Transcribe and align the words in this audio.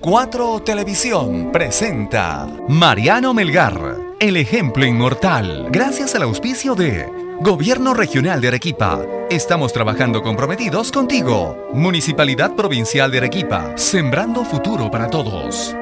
4 0.00 0.62
Televisión 0.62 1.50
presenta 1.52 2.48
Mariano 2.68 3.34
Melgar, 3.34 3.98
el 4.18 4.38
ejemplo 4.38 4.86
inmortal, 4.86 5.68
gracias 5.70 6.14
al 6.14 6.22
auspicio 6.22 6.74
de 6.74 7.06
Gobierno 7.42 7.92
Regional 7.92 8.40
de 8.40 8.48
Arequipa. 8.48 9.04
Estamos 9.28 9.74
trabajando 9.74 10.22
comprometidos 10.22 10.90
contigo. 10.90 11.68
Municipalidad 11.74 12.56
Provincial 12.56 13.10
de 13.10 13.18
Arequipa, 13.18 13.76
sembrando 13.76 14.42
futuro 14.46 14.90
para 14.90 15.10
todos. 15.10 15.76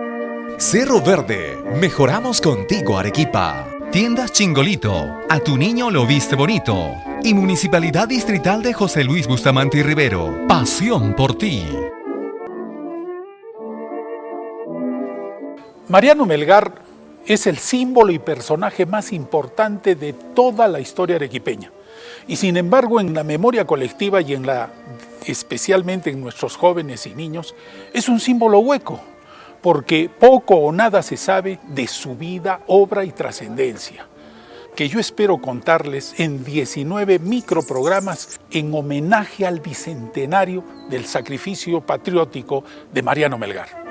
Cerro 0.59 1.01
Verde, 1.01 1.57
mejoramos 1.81 2.41
contigo 2.41 2.99
Arequipa. 2.99 3.69
Tiendas 3.93 4.33
Chingolito, 4.33 5.17
a 5.29 5.39
tu 5.39 5.57
niño 5.57 5.93
lo 5.93 6.07
viste 6.07 6.35
bonito. 6.35 6.93
Y 7.23 7.35
Municipalidad 7.35 8.09
Distrital 8.09 8.65
de 8.65 8.73
José 8.73 9.05
Luis 9.05 9.29
Bustamante 9.29 9.79
y 9.79 9.83
Rivero, 9.85 10.45
pasión 10.49 11.15
por 11.15 11.39
ti. 11.39 11.65
Mariano 15.89 16.27
Melgar 16.27 16.83
es 17.25 17.47
el 17.47 17.57
símbolo 17.57 18.13
y 18.13 18.19
personaje 18.19 18.85
más 18.85 19.11
importante 19.11 19.95
de 19.95 20.13
toda 20.13 20.69
la 20.69 20.81
historia 20.81 21.17
arequipeña. 21.17 21.73
Y 22.27 22.37
sin 22.37 22.59
embargo, 22.59 23.01
en 23.01 23.15
la 23.15 23.25
memoria 23.25 23.67
colectiva 23.67 24.21
y 24.21 24.35
en 24.35 24.47
la 24.47 24.69
especialmente 25.25 26.11
en 26.11 26.21
nuestros 26.21 26.57
jóvenes 26.57 27.07
y 27.07 27.15
niños, 27.15 27.55
es 27.95 28.09
un 28.11 28.21
símbolo 28.21 28.59
hueco, 28.59 29.01
porque 29.63 30.11
poco 30.11 30.57
o 30.57 30.73
nada 30.73 31.03
se 31.03 31.17
sabe 31.17 31.59
de 31.69 31.87
su 31.87 32.17
vida, 32.17 32.61
obra 32.67 33.05
y 33.05 33.13
trascendencia, 33.13 34.07
que 34.77 34.89
yo 34.89 35.01
espero 35.01 35.39
contarles 35.39 36.15
en 36.19 36.45
19 36.45 37.19
microprogramas 37.19 38.41
en 38.51 38.75
homenaje 38.75 39.47
al 39.47 39.61
bicentenario 39.61 40.65
del 40.91 41.07
sacrificio 41.07 41.81
patriótico 41.81 42.63
de 42.93 43.03
Mariano 43.03 43.39
Melgar. 43.39 43.88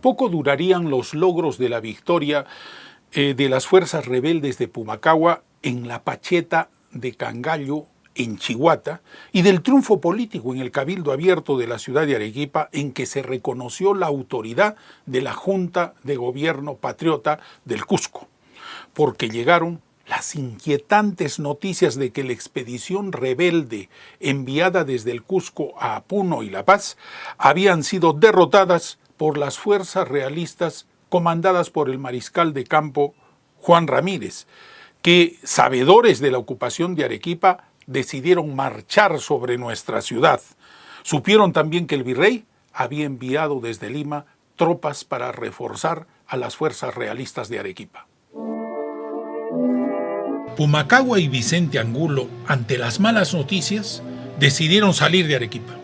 Poco 0.00 0.28
durarían 0.30 0.88
los 0.88 1.12
logros 1.12 1.58
de 1.58 1.68
la 1.68 1.80
victoria 1.80 2.46
eh, 3.12 3.34
de 3.34 3.48
las 3.48 3.66
fuerzas 3.66 4.06
rebeldes 4.06 4.56
de 4.56 4.68
Pumacagua 4.68 5.42
en 5.62 5.88
la 5.88 6.04
Pacheta 6.04 6.70
de 6.92 7.12
Cangallo, 7.12 7.86
en 8.14 8.38
Chihuahua, 8.38 9.00
y 9.32 9.42
del 9.42 9.62
triunfo 9.62 10.00
político 10.00 10.54
en 10.54 10.60
el 10.60 10.70
Cabildo 10.70 11.12
Abierto 11.12 11.56
de 11.56 11.66
la 11.66 11.78
ciudad 11.78 12.06
de 12.06 12.16
Arequipa, 12.16 12.68
en 12.72 12.92
que 12.92 13.06
se 13.06 13.22
reconoció 13.22 13.94
la 13.94 14.06
autoridad 14.06 14.76
de 15.06 15.22
la 15.22 15.32
Junta 15.32 15.94
de 16.02 16.16
Gobierno 16.16 16.76
Patriota 16.76 17.40
del 17.64 17.84
Cusco, 17.84 18.28
porque 18.92 19.28
llegaron 19.28 19.80
las 20.10 20.34
inquietantes 20.34 21.38
noticias 21.38 21.94
de 21.94 22.10
que 22.10 22.24
la 22.24 22.32
expedición 22.32 23.12
rebelde 23.12 23.88
enviada 24.18 24.82
desde 24.84 25.12
el 25.12 25.22
Cusco 25.22 25.72
a 25.78 25.94
Apuno 25.94 26.42
y 26.42 26.50
La 26.50 26.64
Paz 26.64 26.96
habían 27.38 27.84
sido 27.84 28.12
derrotadas 28.12 28.98
por 29.16 29.38
las 29.38 29.58
fuerzas 29.58 30.08
realistas 30.08 30.86
comandadas 31.08 31.70
por 31.70 31.88
el 31.88 31.98
mariscal 31.98 32.52
de 32.54 32.64
campo 32.64 33.14
Juan 33.58 33.86
Ramírez, 33.86 34.46
que, 35.02 35.38
sabedores 35.44 36.18
de 36.20 36.30
la 36.30 36.38
ocupación 36.38 36.94
de 36.94 37.04
Arequipa, 37.04 37.69
decidieron 37.86 38.54
marchar 38.54 39.20
sobre 39.20 39.58
nuestra 39.58 40.00
ciudad. 40.02 40.40
Supieron 41.02 41.52
también 41.52 41.86
que 41.86 41.94
el 41.94 42.04
virrey 42.04 42.44
había 42.72 43.04
enviado 43.04 43.60
desde 43.60 43.90
Lima 43.90 44.26
tropas 44.56 45.04
para 45.04 45.32
reforzar 45.32 46.06
a 46.26 46.36
las 46.36 46.56
fuerzas 46.56 46.94
realistas 46.94 47.48
de 47.48 47.58
Arequipa. 47.58 48.06
Pumacagua 50.56 51.18
y 51.18 51.28
Vicente 51.28 51.78
Angulo, 51.78 52.28
ante 52.46 52.76
las 52.76 53.00
malas 53.00 53.32
noticias, 53.32 54.02
decidieron 54.38 54.92
salir 54.92 55.26
de 55.26 55.36
Arequipa, 55.36 55.74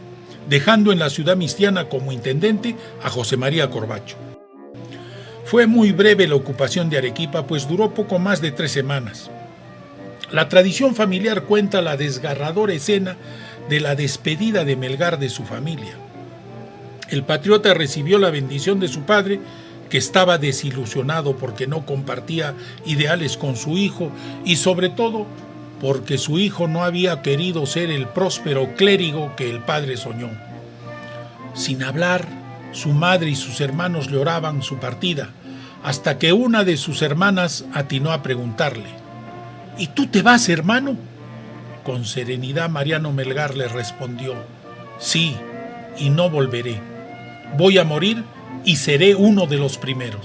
dejando 0.48 0.92
en 0.92 0.98
la 0.98 1.08
ciudad 1.08 1.36
mistiana 1.36 1.88
como 1.88 2.12
intendente 2.12 2.76
a 3.02 3.08
José 3.08 3.36
María 3.36 3.70
Corbacho. 3.70 4.16
Fue 5.44 5.66
muy 5.66 5.92
breve 5.92 6.26
la 6.26 6.34
ocupación 6.34 6.90
de 6.90 6.98
Arequipa, 6.98 7.46
pues 7.46 7.68
duró 7.68 7.94
poco 7.94 8.18
más 8.18 8.40
de 8.40 8.50
tres 8.50 8.72
semanas. 8.72 9.30
La 10.32 10.48
tradición 10.48 10.94
familiar 10.94 11.44
cuenta 11.44 11.82
la 11.82 11.96
desgarradora 11.96 12.72
escena 12.72 13.16
de 13.68 13.80
la 13.80 13.94
despedida 13.94 14.64
de 14.64 14.76
Melgar 14.76 15.18
de 15.18 15.28
su 15.28 15.44
familia. 15.44 15.94
El 17.08 17.22
patriota 17.22 17.74
recibió 17.74 18.18
la 18.18 18.30
bendición 18.30 18.80
de 18.80 18.88
su 18.88 19.02
padre 19.02 19.40
que 19.88 19.98
estaba 19.98 20.38
desilusionado 20.38 21.36
porque 21.36 21.68
no 21.68 21.86
compartía 21.86 22.54
ideales 22.84 23.36
con 23.36 23.56
su 23.56 23.78
hijo 23.78 24.10
y 24.44 24.56
sobre 24.56 24.88
todo 24.88 25.26
porque 25.80 26.18
su 26.18 26.38
hijo 26.38 26.66
no 26.66 26.82
había 26.82 27.22
querido 27.22 27.64
ser 27.66 27.90
el 27.90 28.08
próspero 28.08 28.74
clérigo 28.74 29.36
que 29.36 29.48
el 29.48 29.60
padre 29.60 29.96
soñó. 29.96 30.30
Sin 31.54 31.84
hablar, 31.84 32.26
su 32.72 32.88
madre 32.90 33.30
y 33.30 33.36
sus 33.36 33.60
hermanos 33.60 34.08
lloraban 34.08 34.62
su 34.62 34.78
partida, 34.78 35.30
hasta 35.84 36.18
que 36.18 36.32
una 36.32 36.64
de 36.64 36.76
sus 36.76 37.02
hermanas 37.02 37.64
atinó 37.72 38.10
a 38.10 38.22
preguntarle, 38.22 39.05
¿Y 39.78 39.88
tú 39.88 40.06
te 40.06 40.22
vas, 40.22 40.48
hermano? 40.48 40.96
Con 41.84 42.04
serenidad 42.04 42.70
Mariano 42.70 43.12
Melgar 43.12 43.56
le 43.56 43.68
respondió, 43.68 44.34
sí, 44.98 45.36
y 45.98 46.10
no 46.10 46.30
volveré. 46.30 46.80
Voy 47.56 47.78
a 47.78 47.84
morir 47.84 48.24
y 48.64 48.76
seré 48.76 49.14
uno 49.14 49.46
de 49.46 49.58
los 49.58 49.76
primeros. 49.78 50.24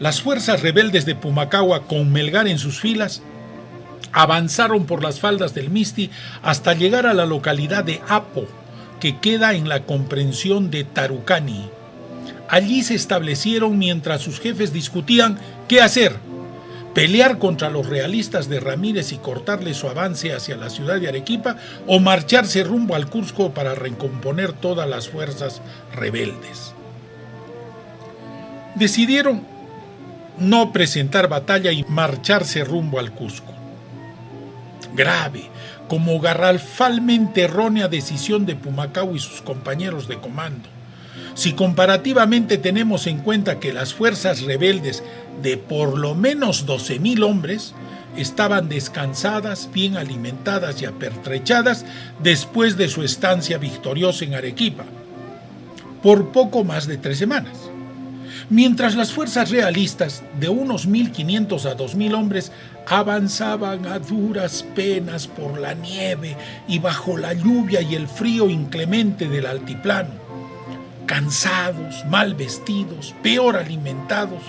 Las 0.00 0.20
fuerzas 0.20 0.62
rebeldes 0.62 1.06
de 1.06 1.14
Pumacagua, 1.14 1.86
con 1.86 2.12
Melgar 2.12 2.48
en 2.48 2.58
sus 2.58 2.80
filas, 2.80 3.22
avanzaron 4.12 4.86
por 4.86 5.02
las 5.02 5.20
faldas 5.20 5.54
del 5.54 5.70
Misti 5.70 6.10
hasta 6.42 6.74
llegar 6.74 7.06
a 7.06 7.14
la 7.14 7.26
localidad 7.26 7.84
de 7.84 8.00
Apo, 8.08 8.46
que 9.00 9.18
queda 9.18 9.54
en 9.54 9.68
la 9.68 9.84
comprensión 9.84 10.70
de 10.70 10.84
Tarucani. 10.84 11.70
Allí 12.48 12.82
se 12.82 12.94
establecieron 12.94 13.78
mientras 13.78 14.22
sus 14.22 14.40
jefes 14.40 14.72
discutían 14.72 15.38
qué 15.68 15.80
hacer 15.80 16.16
pelear 16.96 17.38
contra 17.38 17.68
los 17.68 17.86
realistas 17.86 18.48
de 18.48 18.58
Ramírez 18.58 19.12
y 19.12 19.18
cortarle 19.18 19.74
su 19.74 19.86
avance 19.86 20.32
hacia 20.32 20.56
la 20.56 20.70
ciudad 20.70 20.98
de 20.98 21.08
Arequipa 21.08 21.56
o 21.86 22.00
marcharse 22.00 22.64
rumbo 22.64 22.94
al 22.94 23.10
Cusco 23.10 23.50
para 23.50 23.74
recomponer 23.74 24.54
todas 24.54 24.88
las 24.88 25.10
fuerzas 25.10 25.60
rebeldes. 25.94 26.72
Decidieron 28.76 29.46
no 30.38 30.72
presentar 30.72 31.28
batalla 31.28 31.70
y 31.70 31.84
marcharse 31.86 32.64
rumbo 32.64 32.98
al 32.98 33.12
Cusco. 33.12 33.52
Grave, 34.94 35.50
como 35.88 36.18
garrafalmente 36.18 37.42
errónea 37.42 37.88
decisión 37.88 38.46
de 38.46 38.56
Pumacao 38.56 39.14
y 39.14 39.18
sus 39.18 39.42
compañeros 39.42 40.08
de 40.08 40.18
comando 40.18 40.75
si 41.36 41.52
comparativamente 41.52 42.56
tenemos 42.56 43.06
en 43.06 43.18
cuenta 43.18 43.60
que 43.60 43.74
las 43.74 43.92
fuerzas 43.92 44.40
rebeldes 44.40 45.04
de 45.42 45.58
por 45.58 45.98
lo 45.98 46.14
menos 46.14 46.66
12.000 46.66 47.22
hombres 47.22 47.74
estaban 48.16 48.70
descansadas, 48.70 49.68
bien 49.70 49.98
alimentadas 49.98 50.80
y 50.80 50.86
apertrechadas 50.86 51.84
después 52.22 52.78
de 52.78 52.88
su 52.88 53.02
estancia 53.02 53.58
victoriosa 53.58 54.24
en 54.24 54.34
Arequipa, 54.34 54.86
por 56.02 56.32
poco 56.32 56.64
más 56.64 56.86
de 56.86 56.96
tres 56.96 57.18
semanas. 57.18 57.70
Mientras 58.48 58.96
las 58.96 59.12
fuerzas 59.12 59.50
realistas, 59.50 60.22
de 60.40 60.48
unos 60.48 60.88
1.500 60.88 61.66
a 61.66 61.76
2.000 61.76 62.14
hombres, 62.14 62.52
avanzaban 62.86 63.84
a 63.86 63.98
duras 63.98 64.64
penas 64.74 65.26
por 65.26 65.58
la 65.58 65.74
nieve 65.74 66.34
y 66.66 66.78
bajo 66.78 67.18
la 67.18 67.34
lluvia 67.34 67.82
y 67.82 67.94
el 67.94 68.08
frío 68.08 68.48
inclemente 68.48 69.28
del 69.28 69.44
altiplano, 69.46 70.25
cansados, 71.06 72.04
mal 72.06 72.34
vestidos, 72.34 73.14
peor 73.22 73.56
alimentados 73.56 74.42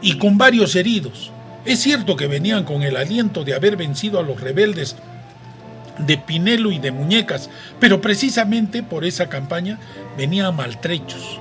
y 0.00 0.18
con 0.18 0.38
varios 0.38 0.74
heridos. 0.76 1.30
Es 1.64 1.80
cierto 1.80 2.16
que 2.16 2.26
venían 2.26 2.64
con 2.64 2.82
el 2.82 2.96
aliento 2.96 3.44
de 3.44 3.54
haber 3.54 3.76
vencido 3.76 4.18
a 4.18 4.22
los 4.22 4.40
rebeldes 4.40 4.96
de 5.98 6.18
Pinelo 6.18 6.72
y 6.72 6.78
de 6.78 6.92
Muñecas, 6.92 7.50
pero 7.80 8.00
precisamente 8.00 8.82
por 8.82 9.04
esa 9.04 9.28
campaña 9.28 9.78
venían 10.16 10.56
maltrechos. 10.56 11.38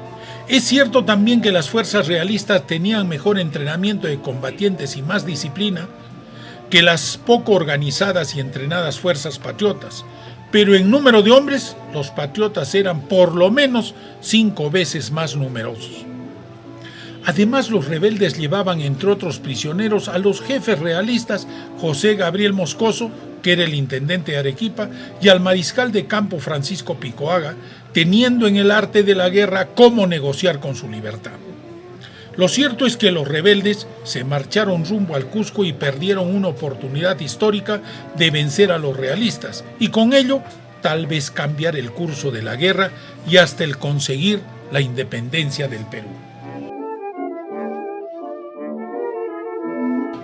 Es 0.48 0.64
cierto 0.64 1.06
también 1.06 1.42
que 1.42 1.52
las 1.52 1.70
fuerzas 1.70 2.08
realistas 2.08 2.68
tenían 2.68 3.08
mejor 3.08 3.40
entrenamiento 3.40 4.08
de 4.08 4.20
combatientes 4.20 4.98
y 4.98 5.02
más 5.02 5.26
disciplina, 5.26 5.88
que 6.70 6.82
las 6.82 7.18
poco 7.18 7.54
organizadas 7.54 8.36
y 8.36 8.40
entrenadas 8.40 9.00
fuerzas 9.00 9.40
patriotas, 9.40 10.06
pero 10.54 10.76
en 10.76 10.92
número 10.92 11.24
de 11.24 11.32
hombres 11.32 11.76
los 11.96 12.12
patriotas 12.12 12.76
eran 12.76 13.02
por 13.08 13.34
lo 13.34 13.50
menos 13.50 13.96
cinco 14.22 14.70
veces 14.70 15.10
más 15.10 15.36
numerosos. 15.36 16.06
Además, 17.26 17.72
los 17.72 17.88
rebeldes 17.88 18.38
llevaban, 18.38 18.80
entre 18.80 19.10
otros 19.10 19.40
prisioneros, 19.40 20.10
a 20.10 20.20
los 20.20 20.42
jefes 20.42 20.78
realistas 20.78 21.48
José 21.80 22.14
Gabriel 22.14 22.54
Moscoso, 22.54 23.10
que 23.42 23.54
era 23.54 23.64
el 23.64 23.74
intendente 23.74 24.34
de 24.34 24.38
Arequipa, 24.38 24.92
y 25.20 25.30
al 25.30 25.40
mariscal 25.40 25.92
de 25.92 26.06
campo 26.06 26.40
Francisco 26.40 27.00
Picoaga, 27.00 27.56
teniendo 27.92 28.46
en 28.46 28.58
el 28.58 28.70
arte 28.70 29.02
de 29.02 29.16
la 29.16 29.30
guerra 29.30 29.70
cómo 29.74 30.06
negociar 30.06 30.60
con 30.60 30.76
su 30.76 30.88
libertad. 30.88 31.32
Lo 32.36 32.48
cierto 32.48 32.88
es 32.88 32.98
que 32.98 33.12
los 33.12 33.28
rebeldes 33.28 33.88
se 34.04 34.24
marcharon 34.24 34.86
rumbo 34.86 35.16
al 35.16 35.28
Cusco 35.28 35.66
y 35.66 35.74
perdieron 35.74 36.36
una 36.36 36.48
oportunidad 36.48 37.20
histórica 37.20 37.82
de 38.16 38.32
vencer 38.32 38.72
a 38.72 38.80
los 38.80 38.98
realistas 38.98 39.64
y 39.80 39.90
con 39.90 40.14
ello 40.14 40.42
tal 40.82 41.06
vez 41.06 41.30
cambiar 41.30 41.76
el 41.76 41.92
curso 41.92 42.32
de 42.32 42.42
la 42.42 42.56
guerra 42.56 42.92
y 43.30 43.38
hasta 43.38 43.64
el 43.64 43.78
conseguir 43.78 44.42
la 44.72 44.82
independencia 44.82 45.68
del 45.68 45.86
Perú. 45.86 46.10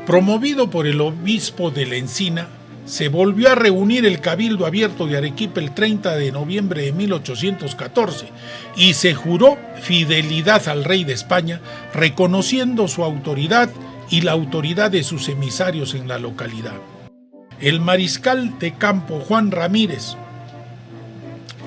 Promovido 0.08 0.72
por 0.72 0.88
el 0.88 1.02
obispo 1.02 1.70
de 1.70 1.86
la 1.86 1.96
Encina, 1.96 2.48
se 2.90 3.08
volvió 3.08 3.52
a 3.52 3.56
reunir 3.56 4.04
el 4.08 4.20
Cabildo 4.20 4.66
Abierto 4.66 5.06
de 5.06 5.16
Arequipa 5.16 5.60
el 5.60 5.76
30 5.76 6.16
de 6.16 6.32
noviembre 6.32 6.82
de 6.82 6.92
1814 6.92 8.26
y 8.76 8.96
se 8.96 9.14
juró 9.14 9.60
fidelidad 9.80 10.68
al 10.68 10.84
rey 10.84 11.04
de 11.04 11.14
España, 11.14 11.62
reconociendo 11.94 12.88
su 12.88 13.04
autoridad 13.04 13.70
y 14.10 14.22
la 14.22 14.32
autoridad 14.32 14.90
de 14.90 15.04
sus 15.04 15.30
emisarios 15.30 15.94
en 15.94 16.08
la 16.08 16.18
localidad. 16.18 16.74
El 17.62 17.80
mariscal 17.80 18.58
de 18.58 18.74
campo 18.74 19.20
Juan 19.20 19.52
Ramírez 19.52 20.16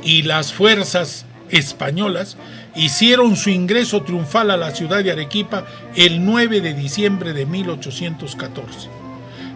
y 0.02 0.22
las 0.22 0.52
fuerzas 0.52 1.24
españolas 1.50 2.36
hicieron 2.74 3.36
su 3.36 3.50
ingreso 3.50 4.02
triunfal 4.02 4.50
a 4.50 4.56
la 4.56 4.72
ciudad 4.72 5.04
de 5.04 5.12
Arequipa 5.12 5.66
el 5.94 6.24
9 6.24 6.60
de 6.60 6.74
diciembre 6.74 7.32
de 7.32 7.46
1814. 7.46 8.88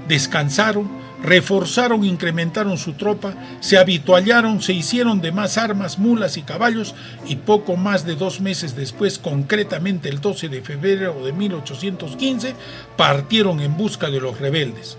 Descansaron, 0.06 0.95
reforzaron, 1.22 2.04
incrementaron 2.04 2.76
su 2.78 2.92
tropa, 2.92 3.34
se 3.60 3.78
habituallaron, 3.78 4.62
se 4.62 4.72
hicieron 4.72 5.20
de 5.20 5.32
más 5.32 5.58
armas, 5.58 5.98
mulas 5.98 6.36
y 6.36 6.42
caballos 6.42 6.94
y 7.26 7.36
poco 7.36 7.76
más 7.76 8.04
de 8.04 8.16
dos 8.16 8.40
meses 8.40 8.76
después, 8.76 9.18
concretamente 9.18 10.08
el 10.08 10.20
12 10.20 10.48
de 10.48 10.62
febrero 10.62 11.24
de 11.24 11.32
1815, 11.32 12.54
partieron 12.96 13.60
en 13.60 13.76
busca 13.76 14.10
de 14.10 14.20
los 14.20 14.38
rebeldes. 14.38 14.98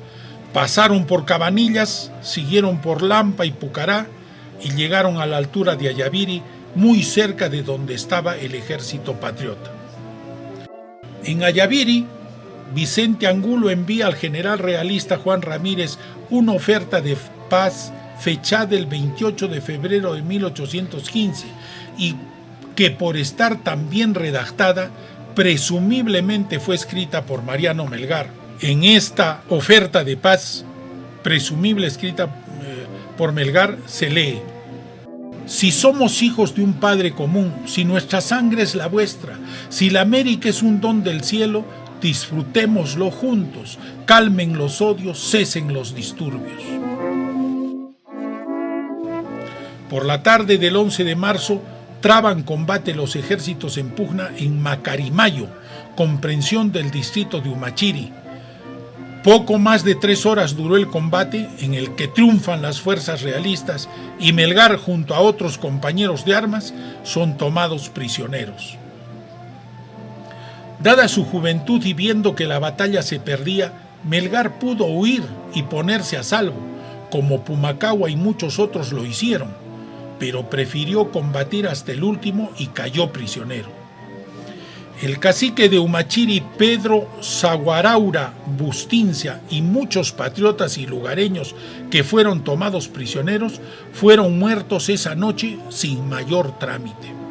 Pasaron 0.53 1.05
por 1.05 1.25
Cabanillas, 1.25 2.11
siguieron 2.21 2.81
por 2.81 3.01
Lampa 3.01 3.45
y 3.45 3.51
Pucará 3.51 4.07
y 4.63 4.71
llegaron 4.71 5.17
a 5.17 5.25
la 5.25 5.37
altura 5.37 5.75
de 5.75 5.89
Ayaviri, 5.89 6.41
muy 6.75 7.03
cerca 7.03 7.49
de 7.49 7.63
donde 7.63 7.93
estaba 7.93 8.37
el 8.37 8.55
ejército 8.55 9.13
patriota. 9.13 9.71
En 11.23 11.43
Ayaviri, 11.43 12.05
Vicente 12.73 13.27
Angulo 13.27 13.69
envía 13.69 14.07
al 14.07 14.15
general 14.15 14.59
realista 14.59 15.17
Juan 15.17 15.41
Ramírez 15.41 15.97
una 16.29 16.53
oferta 16.53 17.01
de 17.01 17.17
paz 17.49 17.91
fechada 18.19 18.75
el 18.75 18.85
28 18.85 19.47
de 19.47 19.61
febrero 19.61 20.13
de 20.13 20.21
1815 20.21 21.47
y 21.97 22.15
que 22.75 22.91
por 22.91 23.17
estar 23.17 23.63
tan 23.63 23.89
bien 23.89 24.13
redactada, 24.13 24.91
presumiblemente 25.35 26.59
fue 26.59 26.75
escrita 26.75 27.25
por 27.25 27.41
Mariano 27.41 27.85
Melgar. 27.87 28.29
En 28.61 28.83
esta 28.83 29.41
oferta 29.49 30.03
de 30.03 30.17
paz, 30.17 30.63
presumible 31.23 31.87
escrita 31.87 32.25
eh, 32.25 32.85
por 33.17 33.31
Melgar, 33.31 33.77
se 33.87 34.09
lee, 34.09 34.39
si 35.47 35.71
somos 35.71 36.21
hijos 36.21 36.55
de 36.55 36.61
un 36.61 36.73
Padre 36.73 37.13
común, 37.13 37.53
si 37.65 37.85
nuestra 37.85 38.19
sangre 38.19 38.63
es 38.63 38.75
la 38.75 38.87
vuestra, 38.87 39.39
si 39.69 39.89
la 39.89 40.01
América 40.01 40.49
es 40.49 40.61
un 40.61 40.81
don 40.81 41.03
del 41.03 41.23
cielo, 41.23 41.65
disfrutémoslo 42.01 43.11
juntos, 43.11 43.77
calmen 44.05 44.57
los 44.57 44.81
odios, 44.81 45.19
cesen 45.19 45.73
los 45.73 45.95
disturbios. 45.95 46.63
Por 49.89 50.05
la 50.05 50.23
tarde 50.23 50.57
del 50.57 50.75
11 50.75 51.03
de 51.03 51.15
marzo, 51.15 51.61
traban 52.01 52.43
combate 52.43 52.93
los 52.93 53.15
ejércitos 53.15 53.77
en 53.77 53.89
pugna 53.89 54.29
en 54.37 54.61
Macarimayo, 54.61 55.47
comprensión 55.95 56.71
del 56.71 56.91
distrito 56.91 57.41
de 57.41 57.49
Umachiri, 57.49 58.11
poco 59.27 59.59
más 59.59 59.83
de 59.83 59.95
tres 59.95 60.25
horas 60.25 60.55
duró 60.55 60.77
el 60.77 60.87
combate 60.87 61.49
en 61.59 61.73
el 61.73 61.95
que 61.95 62.07
triunfan 62.07 62.61
las 62.61 62.79
fuerzas 62.79 63.23
realistas 63.23 63.89
y 64.21 64.31
Melgar 64.31 64.77
junto 64.77 65.15
a 65.15 65.19
otros 65.19 65.57
compañeros 65.57 66.23
de 66.23 66.33
armas 66.33 66.73
son 67.03 67.37
tomados 67.37 67.89
prisioneros. 67.89 68.77
Dada 70.79 71.07
su 71.07 71.25
juventud 71.25 71.83
y 71.83 71.93
viendo 71.93 72.35
que 72.35 72.45
la 72.45 72.59
batalla 72.59 73.01
se 73.01 73.19
perdía, 73.19 73.73
Melgar 74.07 74.59
pudo 74.59 74.85
huir 74.85 75.23
y 75.53 75.63
ponerse 75.63 76.17
a 76.17 76.23
salvo, 76.23 76.57
como 77.09 77.43
Pumacagua 77.43 78.09
y 78.09 78.15
muchos 78.15 78.59
otros 78.59 78.93
lo 78.93 79.05
hicieron, 79.05 79.49
pero 80.19 80.49
prefirió 80.49 81.11
combatir 81.11 81.67
hasta 81.67 81.91
el 81.93 82.03
último 82.03 82.51
y 82.59 82.67
cayó 82.67 83.11
prisionero. 83.11 83.69
El 85.01 85.19
cacique 85.19 85.69
de 85.69 85.77
Umachiri, 85.77 86.43
Pedro 86.57 87.07
Zaguaraura 87.21 88.33
Bustincia, 88.57 89.41
y 89.49 89.61
muchos 89.61 90.11
patriotas 90.11 90.77
y 90.77 90.87
lugareños 90.87 91.55
que 91.91 92.03
fueron 92.03 92.43
tomados 92.43 92.87
prisioneros 92.87 93.61
fueron 93.93 94.39
muertos 94.39 94.89
esa 94.89 95.13
noche 95.13 95.59
sin 95.69 96.07
mayor 96.09 96.57
trámite. 96.57 97.26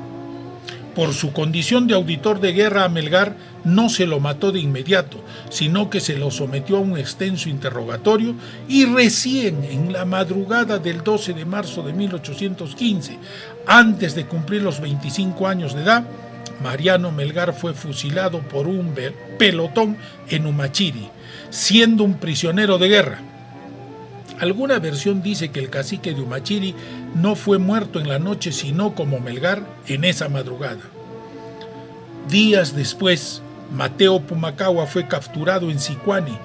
Por 0.97 1.13
su 1.13 1.35
condición 1.35 1.87
de 1.87 1.95
auditor 1.95 2.41
de 2.41 2.55
guerra 2.55 2.85
a 2.85 2.89
Melgar, 2.89 3.37
no 3.65 3.91
se 3.91 4.07
lo 4.07 4.19
mató 4.19 4.51
de 4.51 4.61
inmediato, 4.61 5.23
sino 5.51 5.91
que 5.91 6.01
se 6.01 6.17
lo 6.17 6.31
sometió 6.31 6.79
a 6.79 6.81
un 6.81 6.97
extenso 6.97 7.51
interrogatorio 7.51 8.35
y 8.67 8.87
recién 8.87 9.63
en 9.65 9.93
la 9.93 10.07
madrugada 10.07 10.79
del 10.79 11.05
12 11.05 11.35
de 11.35 11.45
marzo 11.45 11.83
de 11.83 11.93
1815, 11.93 13.19
antes 13.67 14.15
de 14.15 14.25
cumplir 14.25 14.63
los 14.63 14.81
25 14.81 15.47
años 15.47 15.75
de 15.75 15.83
edad, 15.83 16.07
Mariano 16.63 17.13
Melgar 17.13 17.53
fue 17.53 17.75
fusilado 17.75 18.41
por 18.41 18.67
un 18.67 18.95
pelotón 19.39 19.99
en 20.31 20.47
Umachiri, 20.47 21.11
siendo 21.51 22.05
un 22.05 22.15
prisionero 22.15 22.79
de 22.79 22.89
guerra. 22.89 23.21
Alguna 24.41 24.79
versión 24.79 25.21
dice 25.21 25.51
que 25.51 25.61
el 25.61 25.69
cacique 25.69 26.15
de 26.15 26.23
Umachiri 26.23 26.75
no 27.15 27.37
fue 27.37 27.59
muerto 27.59 28.01
en 28.01 28.09
la 28.09 28.19
noche, 28.19 28.51
sino 28.51 28.95
como 28.95 29.21
Melgar 29.21 29.63
en 29.89 30.05
esa 30.05 30.31
madrugada. 30.31 30.96
Días 32.29 32.75
después, 32.75 33.41
Mateo 33.73 34.21
Pumacagua 34.21 34.87
fue 34.87 35.07
capturado 35.07 35.71
en 35.71 35.79
Sicuani, 35.79 36.37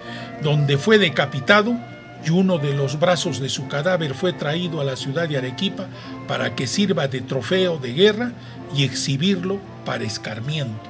donde 0.44 0.78
fue 0.78 1.00
decapitado 1.00 1.76
y 2.24 2.30
uno 2.30 2.60
de 2.60 2.76
los 2.76 3.00
brazos 3.00 3.40
de 3.40 3.50
su 3.50 3.68
cadáver 3.68 4.14
fue 4.14 4.32
traído 4.32 4.80
a 4.80 4.84
la 4.84 4.96
ciudad 4.96 5.28
de 5.28 5.38
Arequipa 5.38 5.88
para 6.28 6.56
que 6.56 6.68
sirva 6.68 7.08
de 7.08 7.22
trofeo 7.22 7.80
de 7.80 7.94
guerra 7.94 8.32
y 8.76 8.84
exhibirlo 8.84 9.60
para 9.84 10.04
escarmiento. 10.04 10.90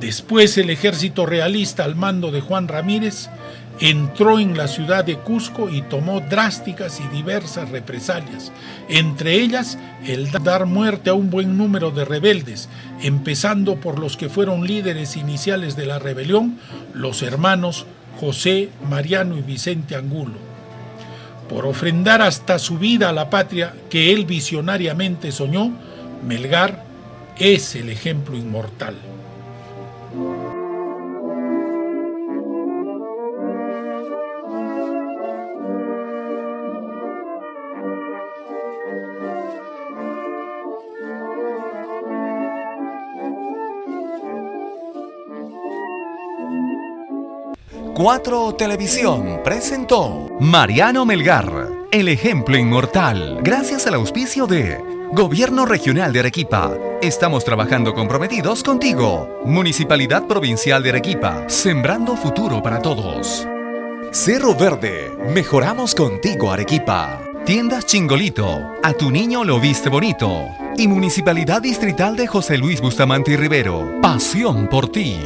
Después 0.00 0.56
el 0.56 0.70
ejército 0.70 1.26
realista 1.26 1.84
al 1.84 1.96
mando 1.96 2.30
de 2.30 2.40
Juan 2.40 2.68
Ramírez 2.68 3.28
entró 3.80 4.38
en 4.38 4.56
la 4.56 4.68
ciudad 4.68 5.04
de 5.04 5.16
Cusco 5.16 5.70
y 5.70 5.82
tomó 5.82 6.20
drásticas 6.20 7.00
y 7.00 7.08
diversas 7.14 7.70
represalias, 7.70 8.52
entre 8.88 9.34
ellas 9.34 9.78
el 10.06 10.30
dar 10.30 10.66
muerte 10.66 11.10
a 11.10 11.14
un 11.14 11.30
buen 11.30 11.56
número 11.56 11.90
de 11.90 12.04
rebeldes, 12.04 12.68
empezando 13.02 13.76
por 13.76 13.98
los 13.98 14.16
que 14.18 14.28
fueron 14.28 14.66
líderes 14.66 15.16
iniciales 15.16 15.76
de 15.76 15.86
la 15.86 15.98
rebelión, 15.98 16.58
los 16.92 17.22
hermanos 17.22 17.86
José, 18.20 18.68
Mariano 18.88 19.38
y 19.38 19.40
Vicente 19.40 19.96
Angulo. 19.96 20.34
Por 21.48 21.66
ofrendar 21.66 22.22
hasta 22.22 22.58
su 22.58 22.78
vida 22.78 23.08
a 23.08 23.12
la 23.12 23.30
patria 23.30 23.74
que 23.88 24.12
él 24.12 24.26
visionariamente 24.26 25.32
soñó, 25.32 25.72
Melgar 26.24 26.84
es 27.38 27.74
el 27.74 27.88
ejemplo 27.88 28.36
inmortal. 28.36 28.94
Cuatro 48.02 48.54
Televisión 48.54 49.42
presentó 49.44 50.30
Mariano 50.40 51.04
Melgar, 51.04 51.68
el 51.90 52.08
ejemplo 52.08 52.56
inmortal, 52.56 53.40
gracias 53.42 53.86
al 53.86 53.92
auspicio 53.92 54.46
de 54.46 54.82
Gobierno 55.12 55.66
Regional 55.66 56.10
de 56.10 56.20
Arequipa. 56.20 56.74
Estamos 57.02 57.44
trabajando 57.44 57.92
comprometidos 57.92 58.62
contigo. 58.62 59.42
Municipalidad 59.44 60.26
Provincial 60.26 60.82
de 60.82 60.88
Arequipa. 60.88 61.44
Sembrando 61.50 62.16
futuro 62.16 62.62
para 62.62 62.80
todos. 62.80 63.46
Cerro 64.12 64.54
Verde, 64.54 65.14
mejoramos 65.34 65.94
contigo 65.94 66.50
Arequipa. 66.50 67.20
Tiendas 67.44 67.84
Chingolito, 67.84 68.62
a 68.82 68.94
tu 68.94 69.10
niño 69.10 69.44
lo 69.44 69.60
viste 69.60 69.90
bonito. 69.90 70.48
Y 70.78 70.88
Municipalidad 70.88 71.60
Distrital 71.60 72.16
de 72.16 72.26
José 72.26 72.56
Luis 72.56 72.80
Bustamante 72.80 73.32
y 73.32 73.36
Rivero, 73.36 74.00
pasión 74.00 74.68
por 74.68 74.90
ti. 74.90 75.20